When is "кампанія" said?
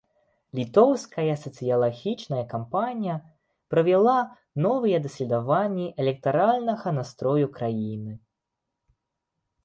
2.53-3.15